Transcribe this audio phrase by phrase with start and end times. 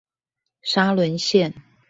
[0.63, 1.53] 沙崙線